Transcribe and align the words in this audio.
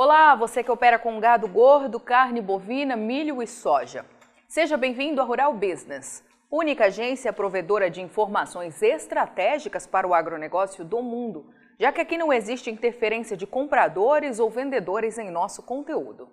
Olá, 0.00 0.36
você 0.36 0.62
que 0.62 0.70
opera 0.70 0.96
com 0.96 1.18
gado 1.18 1.48
gordo, 1.48 1.98
carne 1.98 2.40
bovina, 2.40 2.94
milho 2.94 3.42
e 3.42 3.48
soja. 3.48 4.06
Seja 4.46 4.76
bem-vindo 4.76 5.20
à 5.20 5.24
Rural 5.24 5.52
Business, 5.52 6.24
única 6.48 6.84
agência 6.84 7.32
provedora 7.32 7.90
de 7.90 8.00
informações 8.00 8.80
estratégicas 8.80 9.88
para 9.88 10.06
o 10.06 10.14
agronegócio 10.14 10.84
do 10.84 11.02
mundo, 11.02 11.52
já 11.80 11.90
que 11.90 12.00
aqui 12.00 12.16
não 12.16 12.32
existe 12.32 12.70
interferência 12.70 13.36
de 13.36 13.44
compradores 13.44 14.38
ou 14.38 14.48
vendedores 14.48 15.18
em 15.18 15.32
nosso 15.32 15.64
conteúdo. 15.64 16.28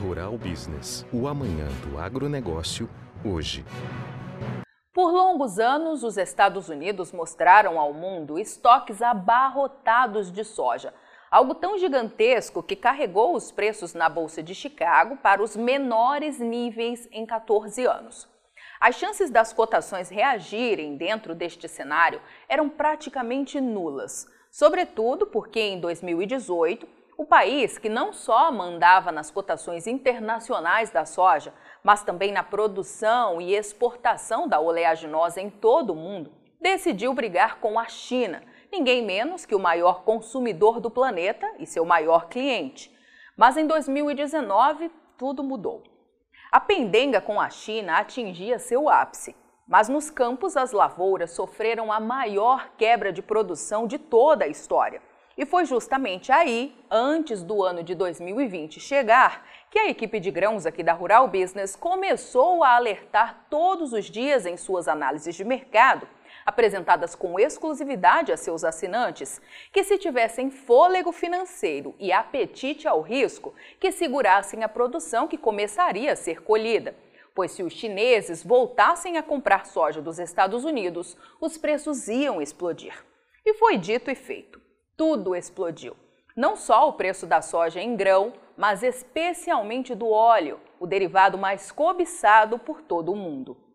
Rural 0.00 0.38
Business, 0.38 1.04
o 1.12 1.26
amanhã 1.26 1.66
do 1.90 1.98
agronegócio, 1.98 2.88
hoje. 3.24 3.64
Por 4.94 5.10
longos 5.10 5.58
anos, 5.58 6.04
os 6.04 6.16
Estados 6.16 6.68
Unidos 6.68 7.10
mostraram 7.10 7.80
ao 7.80 7.92
mundo 7.92 8.38
estoques 8.38 9.02
abarrotados 9.02 10.30
de 10.30 10.44
soja 10.44 10.94
algo 11.30 11.54
tão 11.54 11.78
gigantesco 11.78 12.62
que 12.62 12.76
carregou 12.76 13.34
os 13.34 13.50
preços 13.52 13.94
na 13.94 14.08
Bolsa 14.08 14.42
de 14.42 14.54
Chicago 14.54 15.16
para 15.16 15.42
os 15.42 15.56
menores 15.56 16.38
níveis 16.38 17.08
em 17.10 17.26
14 17.26 17.84
anos. 17.86 18.28
As 18.80 18.94
chances 18.94 19.30
das 19.30 19.52
cotações 19.52 20.08
reagirem 20.08 20.96
dentro 20.96 21.34
deste 21.34 21.68
cenário 21.68 22.20
eram 22.48 22.68
praticamente 22.68 23.60
nulas, 23.60 24.26
sobretudo 24.50 25.26
porque 25.26 25.60
em 25.60 25.80
2018 25.80 26.86
o 27.16 27.24
país, 27.24 27.78
que 27.78 27.88
não 27.88 28.12
só 28.12 28.52
mandava 28.52 29.10
nas 29.10 29.28
cotações 29.28 29.88
internacionais 29.88 30.90
da 30.90 31.04
soja, 31.04 31.52
mas 31.82 32.04
também 32.04 32.30
na 32.30 32.44
produção 32.44 33.40
e 33.40 33.56
exportação 33.56 34.46
da 34.46 34.60
oleaginosa 34.60 35.40
em 35.40 35.50
todo 35.50 35.92
o 35.92 35.96
mundo, 35.96 36.32
decidiu 36.60 37.12
brigar 37.12 37.58
com 37.58 37.76
a 37.76 37.88
China 37.88 38.40
ninguém 38.70 39.04
menos 39.04 39.44
que 39.44 39.54
o 39.54 39.58
maior 39.58 40.02
consumidor 40.02 40.80
do 40.80 40.90
planeta 40.90 41.50
e 41.58 41.66
seu 41.66 41.84
maior 41.84 42.28
cliente. 42.28 42.94
Mas 43.36 43.56
em 43.56 43.66
2019, 43.66 44.90
tudo 45.16 45.42
mudou. 45.42 45.82
A 46.50 46.60
pendenga 46.60 47.20
com 47.20 47.40
a 47.40 47.50
China 47.50 47.98
atingia 47.98 48.58
seu 48.58 48.88
ápice, 48.88 49.36
mas 49.66 49.88
nos 49.88 50.10
campos 50.10 50.56
as 50.56 50.72
lavouras 50.72 51.32
sofreram 51.32 51.92
a 51.92 52.00
maior 52.00 52.70
quebra 52.78 53.12
de 53.12 53.20
produção 53.20 53.86
de 53.86 53.98
toda 53.98 54.44
a 54.44 54.48
história. 54.48 55.02
E 55.36 55.46
foi 55.46 55.64
justamente 55.66 56.32
aí, 56.32 56.74
antes 56.90 57.44
do 57.44 57.62
ano 57.62 57.84
de 57.84 57.94
2020 57.94 58.80
chegar, 58.80 59.46
que 59.70 59.78
a 59.78 59.88
equipe 59.88 60.18
de 60.18 60.32
grãos 60.32 60.66
aqui 60.66 60.82
da 60.82 60.92
Rural 60.92 61.28
Business 61.28 61.76
começou 61.76 62.64
a 62.64 62.74
alertar 62.74 63.46
todos 63.48 63.92
os 63.92 64.06
dias 64.06 64.46
em 64.46 64.56
suas 64.56 64.88
análises 64.88 65.36
de 65.36 65.44
mercado 65.44 66.08
apresentadas 66.48 67.14
com 67.14 67.38
exclusividade 67.38 68.32
a 68.32 68.36
seus 68.36 68.64
assinantes, 68.64 69.38
que 69.70 69.84
se 69.84 69.98
tivessem 69.98 70.50
fôlego 70.50 71.12
financeiro 71.12 71.94
e 71.98 72.10
apetite 72.10 72.88
ao 72.88 73.02
risco, 73.02 73.54
que 73.78 73.92
segurassem 73.92 74.64
a 74.64 74.68
produção 74.68 75.28
que 75.28 75.36
começaria 75.36 76.12
a 76.12 76.16
ser 76.16 76.42
colhida. 76.42 76.96
Pois 77.34 77.52
se 77.52 77.62
os 77.62 77.74
chineses 77.74 78.42
voltassem 78.42 79.18
a 79.18 79.22
comprar 79.22 79.66
soja 79.66 80.00
dos 80.00 80.18
Estados 80.18 80.64
Unidos, 80.64 81.18
os 81.38 81.58
preços 81.58 82.08
iam 82.08 82.40
explodir. 82.40 83.04
E 83.44 83.52
foi 83.52 83.76
dito 83.76 84.10
e 84.10 84.14
feito. 84.14 84.58
Tudo 84.96 85.36
explodiu. 85.36 85.94
Não 86.34 86.56
só 86.56 86.88
o 86.88 86.94
preço 86.94 87.26
da 87.26 87.42
soja 87.42 87.78
em 87.78 87.94
grão, 87.94 88.32
mas 88.56 88.82
especialmente 88.82 89.94
do 89.94 90.08
óleo, 90.08 90.58
o 90.80 90.86
derivado 90.86 91.36
mais 91.36 91.70
cobiçado 91.70 92.58
por 92.58 92.80
todo 92.80 93.12
o 93.12 93.16
mundo. 93.16 93.67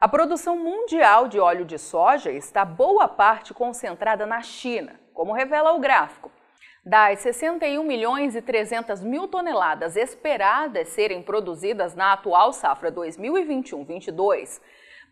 A 0.00 0.08
produção 0.08 0.56
mundial 0.56 1.28
de 1.28 1.38
óleo 1.38 1.62
de 1.62 1.78
soja 1.78 2.32
está 2.32 2.64
boa 2.64 3.06
parte 3.06 3.52
concentrada 3.52 4.24
na 4.24 4.40
China, 4.40 4.98
como 5.12 5.34
revela 5.34 5.74
o 5.74 5.78
gráfico. 5.78 6.32
Das 6.82 7.18
61 7.18 7.84
milhões 7.84 8.34
e 8.34 8.40
300 8.40 9.02
mil 9.02 9.28
toneladas 9.28 9.96
esperadas 9.96 10.88
serem 10.88 11.22
produzidas 11.22 11.94
na 11.94 12.14
atual 12.14 12.50
safra 12.54 12.90
2021-22, 12.90 14.62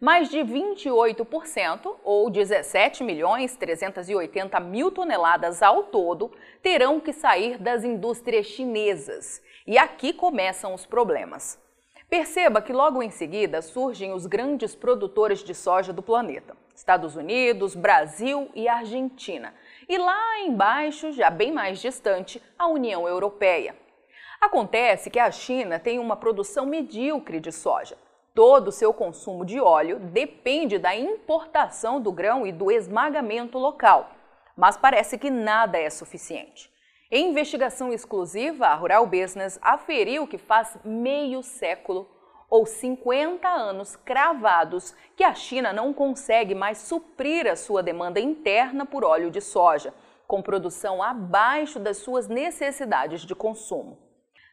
mais 0.00 0.30
de 0.30 0.38
28%, 0.38 1.96
ou 2.02 2.30
17 2.30 3.04
milhões 3.04 3.58
380 3.58 4.58
mil 4.58 4.90
toneladas 4.90 5.62
ao 5.62 5.82
todo, 5.82 6.32
terão 6.62 6.98
que 6.98 7.12
sair 7.12 7.58
das 7.58 7.84
indústrias 7.84 8.46
chinesas. 8.46 9.42
E 9.66 9.76
aqui 9.76 10.14
começam 10.14 10.72
os 10.72 10.86
problemas. 10.86 11.67
Perceba 12.08 12.62
que 12.62 12.72
logo 12.72 13.02
em 13.02 13.10
seguida 13.10 13.60
surgem 13.60 14.14
os 14.14 14.24
grandes 14.24 14.74
produtores 14.74 15.44
de 15.44 15.54
soja 15.54 15.92
do 15.92 16.02
planeta: 16.02 16.56
Estados 16.74 17.16
Unidos, 17.16 17.74
Brasil 17.74 18.50
e 18.54 18.66
Argentina. 18.66 19.54
E 19.86 19.98
lá 19.98 20.40
embaixo, 20.40 21.12
já 21.12 21.28
bem 21.28 21.52
mais 21.52 21.80
distante, 21.80 22.42
a 22.58 22.66
União 22.66 23.06
Europeia. 23.06 23.76
Acontece 24.40 25.10
que 25.10 25.18
a 25.18 25.30
China 25.30 25.78
tem 25.78 25.98
uma 25.98 26.16
produção 26.16 26.64
medíocre 26.64 27.40
de 27.40 27.52
soja. 27.52 27.98
Todo 28.34 28.68
o 28.68 28.72
seu 28.72 28.94
consumo 28.94 29.44
de 29.44 29.60
óleo 29.60 29.98
depende 29.98 30.78
da 30.78 30.96
importação 30.96 32.00
do 32.00 32.10
grão 32.10 32.46
e 32.46 32.52
do 32.52 32.70
esmagamento 32.70 33.58
local. 33.58 34.12
Mas 34.56 34.78
parece 34.78 35.18
que 35.18 35.28
nada 35.28 35.76
é 35.76 35.90
suficiente. 35.90 36.72
Em 37.10 37.30
investigação 37.30 37.90
exclusiva, 37.90 38.66
a 38.66 38.74
Rural 38.74 39.06
Business 39.06 39.58
aferiu 39.62 40.26
que 40.26 40.36
faz 40.36 40.76
meio 40.84 41.42
século 41.42 42.06
ou 42.50 42.66
50 42.66 43.48
anos 43.48 43.96
cravados 43.96 44.94
que 45.16 45.24
a 45.24 45.34
China 45.34 45.72
não 45.72 45.94
consegue 45.94 46.54
mais 46.54 46.76
suprir 46.76 47.46
a 47.46 47.56
sua 47.56 47.82
demanda 47.82 48.20
interna 48.20 48.84
por 48.84 49.04
óleo 49.04 49.30
de 49.30 49.40
soja, 49.40 49.94
com 50.26 50.42
produção 50.42 51.02
abaixo 51.02 51.78
das 51.78 51.96
suas 51.96 52.28
necessidades 52.28 53.22
de 53.22 53.34
consumo. 53.34 53.98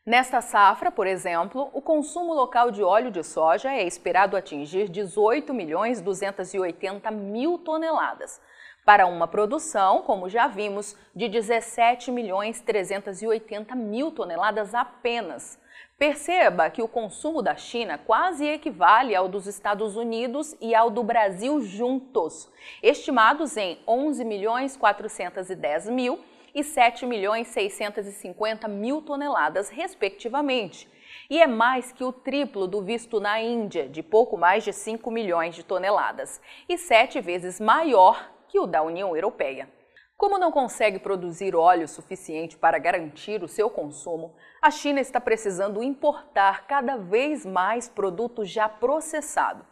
Nesta 0.06 0.40
safra, 0.40 0.90
por 0.90 1.08
exemplo, 1.08 1.70
o 1.74 1.82
consumo 1.82 2.34
local 2.34 2.72
de 2.72 2.82
óleo 2.82 3.12
de 3.12 3.22
soja 3.22 3.74
é 3.74 3.86
esperado 3.86 4.38
atingir 4.38 4.88
18 4.88 5.54
milhões 5.54 6.00
280 6.00 7.12
mil 7.12 7.58
toneladas, 7.58 8.40
para 8.86 9.08
uma 9.08 9.28
produção, 9.28 10.04
como 10.04 10.30
já 10.30 10.48
vimos, 10.48 10.96
de 11.16 11.28
17 11.28 12.12
milhões 12.12 12.62
380 12.62 13.74
mil 13.74 14.12
toneladas 14.12 14.76
apenas. 14.76 15.60
Perceba 15.98 16.70
que 16.70 16.84
o 16.84 16.88
consumo 16.88 17.42
da 17.42 17.56
China 17.56 17.98
quase 17.98 18.46
equivale 18.46 19.16
ao 19.16 19.28
dos 19.28 19.48
Estados 19.48 19.96
Unidos 19.96 20.56
e 20.62 20.76
ao 20.76 20.92
do 20.92 21.02
Brasil 21.02 21.62
juntos, 21.62 22.52
estimados 22.84 23.58
em 23.58 23.80
11 23.88 24.24
milhões 24.24 24.78
410 24.78 25.90
mil 25.90 26.20
e 26.54 26.64
7 26.64 27.06
milhões 27.06 27.48
650 27.48 28.68
mil 28.68 29.02
toneladas, 29.02 29.70
respectivamente. 29.70 30.88
E 31.30 31.42
é 31.42 31.48
mais 31.48 31.92
que 31.92 32.04
o 32.04 32.12
triplo 32.12 32.68
do 32.68 32.82
visto 32.82 33.20
na 33.20 33.42
Índia, 33.42 33.90
de 33.90 34.04
pouco 34.04 34.38
mais 34.38 34.64
de 34.64 34.72
5 34.72 35.10
milhões 35.10 35.56
de 35.56 35.64
toneladas, 35.64 36.40
e 36.70 36.78
sete 36.78 37.20
vezes 37.20 37.60
maior 37.60 38.35
que 38.48 38.60
o 38.60 38.66
da 38.66 38.82
União 38.82 39.16
Europeia. 39.16 39.70
Como 40.18 40.38
não 40.38 40.50
consegue 40.50 40.98
produzir 40.98 41.56
óleo 41.56 41.88
suficiente 41.88 42.58
para 42.58 42.80
garantir 42.80 43.44
o 43.44 43.50
seu 43.50 43.70
consumo, 43.70 44.34
a 44.62 44.72
China 44.72 45.02
está 45.02 45.20
precisando 45.20 45.84
importar 45.84 46.66
cada 46.68 46.96
vez 46.96 47.46
mais 47.46 47.90
produtos 47.90 48.50
já 48.50 48.70
processados. 48.70 49.66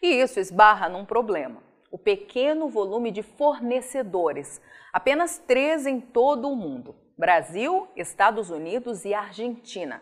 E 0.00 0.06
isso 0.06 0.38
esbarra 0.38 0.88
num 0.88 1.04
problema: 1.04 1.60
o 1.90 1.98
pequeno 1.98 2.68
volume 2.68 3.10
de 3.10 3.22
fornecedores, 3.22 4.60
apenas 4.92 5.38
três 5.38 5.84
em 5.84 6.00
todo 6.00 6.48
o 6.48 6.54
mundo: 6.54 6.94
Brasil, 7.18 7.88
Estados 7.96 8.50
Unidos 8.50 9.04
e 9.04 9.12
Argentina. 9.12 10.00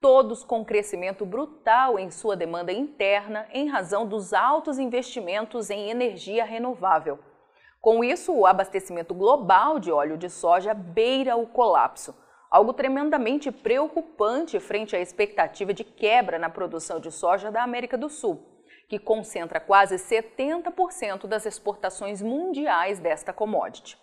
Todos 0.00 0.44
com 0.44 0.64
crescimento 0.64 1.24
brutal 1.24 1.98
em 1.98 2.10
sua 2.10 2.36
demanda 2.36 2.72
interna 2.72 3.46
em 3.52 3.68
razão 3.68 4.06
dos 4.06 4.34
altos 4.34 4.78
investimentos 4.78 5.70
em 5.70 5.88
energia 5.88 6.44
renovável. 6.44 7.18
Com 7.86 8.02
isso, 8.02 8.34
o 8.34 8.44
abastecimento 8.44 9.14
global 9.14 9.78
de 9.78 9.92
óleo 9.92 10.18
de 10.18 10.28
soja 10.28 10.74
beira 10.74 11.36
o 11.36 11.46
colapso, 11.46 12.16
algo 12.50 12.72
tremendamente 12.72 13.52
preocupante 13.52 14.58
frente 14.58 14.96
à 14.96 15.00
expectativa 15.00 15.72
de 15.72 15.84
quebra 15.84 16.36
na 16.36 16.50
produção 16.50 16.98
de 16.98 17.12
soja 17.12 17.48
da 17.48 17.62
América 17.62 17.96
do 17.96 18.08
Sul, 18.08 18.44
que 18.88 18.98
concentra 18.98 19.60
quase 19.60 19.94
70% 19.98 21.28
das 21.28 21.46
exportações 21.46 22.20
mundiais 22.20 22.98
desta 22.98 23.32
commodity. 23.32 23.96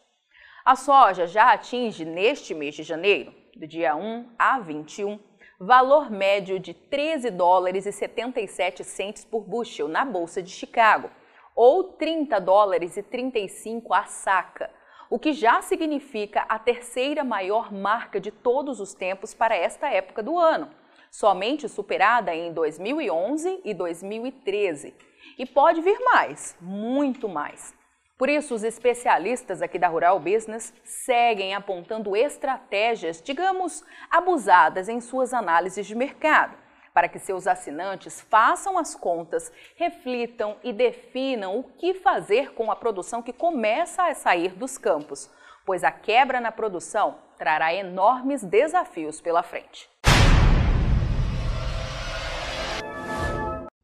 A 0.63 0.77
soja 0.77 1.27
já 1.27 1.51
atinge 1.51 2.05
neste 2.05 2.53
mês 2.53 2.75
de 2.75 2.83
janeiro, 2.83 3.33
do 3.53 3.67
dia 3.67 3.97
1 3.97 4.29
a 4.39 4.59
21, 4.59 5.19
valor 5.59 6.09
médio 6.09 6.57
de 6.57 6.73
13 6.73 7.29
dólares 7.31 7.85
e 7.85 7.91
77 7.91 8.81
centes 8.81 9.25
por 9.25 9.41
bushel 9.41 9.89
na 9.89 10.05
bolsa 10.05 10.41
de 10.41 10.51
Chicago 10.51 11.09
ou 11.55 11.83
30 11.93 12.39
dólares 12.39 12.97
e 12.97 13.03
35 13.03 13.93
a 13.93 14.05
saca, 14.05 14.69
o 15.09 15.19
que 15.19 15.33
já 15.33 15.61
significa 15.61 16.41
a 16.49 16.57
terceira 16.57 17.23
maior 17.23 17.71
marca 17.71 18.19
de 18.19 18.31
todos 18.31 18.79
os 18.79 18.93
tempos 18.93 19.33
para 19.33 19.55
esta 19.55 19.87
época 19.87 20.23
do 20.23 20.37
ano, 20.39 20.69
somente 21.11 21.69
superada 21.69 22.33
em 22.33 22.51
2011 22.51 23.61
e 23.63 23.73
2013. 23.73 24.95
E 25.37 25.45
pode 25.45 25.81
vir 25.81 25.99
mais, 25.99 26.57
muito 26.59 27.29
mais. 27.29 27.75
Por 28.17 28.29
isso, 28.29 28.55
os 28.55 28.63
especialistas 28.63 29.61
aqui 29.61 29.77
da 29.77 29.87
Rural 29.87 30.19
Business 30.19 30.73
seguem 30.83 31.53
apontando 31.53 32.15
estratégias, 32.15 33.21
digamos, 33.21 33.83
abusadas 34.09 34.87
em 34.87 35.01
suas 35.01 35.33
análises 35.33 35.85
de 35.85 35.93
mercado, 35.93 36.55
para 36.93 37.07
que 37.07 37.19
seus 37.19 37.47
assinantes 37.47 38.21
façam 38.21 38.77
as 38.77 38.95
contas, 38.95 39.51
reflitam 39.75 40.57
e 40.63 40.71
definam 40.71 41.59
o 41.59 41.63
que 41.63 41.93
fazer 41.93 42.53
com 42.53 42.71
a 42.71 42.75
produção 42.75 43.21
que 43.21 43.33
começa 43.33 44.03
a 44.03 44.13
sair 44.13 44.53
dos 44.53 44.77
campos, 44.77 45.29
pois 45.65 45.83
a 45.83 45.91
quebra 45.91 46.39
na 46.39 46.51
produção 46.51 47.17
trará 47.37 47.73
enormes 47.73 48.43
desafios 48.43 49.19
pela 49.19 49.41
frente. 49.43 49.89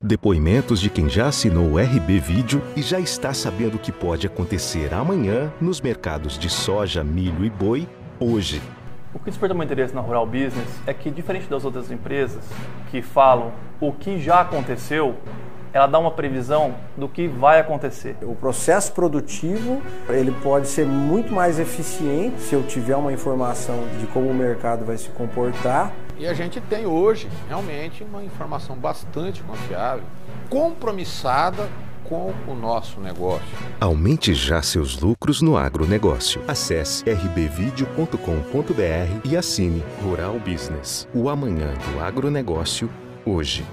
Depoimentos 0.02 0.80
de 0.80 0.90
quem 0.90 1.10
já 1.10 1.28
assinou 1.28 1.74
o 1.74 1.78
RB 1.78 2.20
Vídeo 2.20 2.64
e 2.74 2.82
já 2.82 3.02
está 3.02 3.34
sabendo 3.34 3.76
o 3.76 3.80
que 3.80 3.92
pode 3.92 4.26
acontecer 4.26 4.94
amanhã 4.94 5.52
nos 5.60 5.82
mercados 5.82 6.40
de 6.40 6.50
soja, 6.50 7.04
milho 7.04 7.44
e 7.44 7.50
boi 7.50 7.86
hoje. 8.18 8.62
O 9.12 9.18
que 9.18 9.32
desperta 9.32 9.56
meu 9.56 9.64
interesse 9.64 9.94
na 9.94 10.02
Rural 10.02 10.26
Business 10.28 10.70
é 10.86 10.94
que, 10.94 11.10
diferente 11.10 11.50
das 11.50 11.66
outras 11.66 11.90
empresas 11.90 12.44
que 12.92 13.02
falam 13.02 13.52
o 13.82 13.92
que 13.92 14.20
já 14.20 14.42
aconteceu, 14.42 15.16
ela 15.74 15.88
dá 15.88 15.98
uma 15.98 16.12
previsão 16.12 16.76
do 16.96 17.10
que 17.10 17.28
vai 17.28 17.60
acontecer. 17.60 18.16
O 18.22 18.36
processo 18.36 18.92
produtivo 18.92 19.82
ele 20.10 20.32
pode 20.44 20.68
ser 20.68 20.86
muito 20.86 21.34
mais 21.34 21.60
eficiente 21.60 22.40
se 22.40 22.54
eu 22.54 22.62
tiver 22.62 22.96
uma 22.96 23.12
informação 23.12 23.80
de 24.00 24.06
como 24.08 24.30
o 24.30 24.34
mercado 24.34 24.86
vai 24.86 24.98
se 24.98 25.10
comportar. 25.10 25.92
E 26.16 26.28
a 26.28 26.34
gente 26.36 26.62
tem 26.62 26.86
hoje 26.86 27.28
realmente 27.48 28.04
uma 28.04 28.24
informação 28.24 28.76
bastante 28.76 29.42
confiável, 29.42 30.04
compromissada 30.52 31.68
com 32.10 32.34
o 32.48 32.56
nosso 32.56 33.00
negócio. 33.00 33.46
Aumente 33.80 34.34
já 34.34 34.62
seus 34.62 35.00
lucros 35.00 35.42
no 35.42 35.56
agronegócio. 35.56 36.42
Acesse 36.48 37.08
rbvideo.com.br 37.08 38.18
e 39.24 39.38
assine 39.38 39.84
Rural 40.02 40.40
Business, 40.40 41.08
o 41.14 41.30
amanhã 41.30 41.72
do 41.94 42.02
agronegócio, 42.02 42.90
hoje. 43.26 43.64